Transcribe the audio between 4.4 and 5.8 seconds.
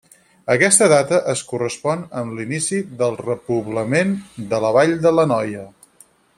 de la vall de l'Anoia.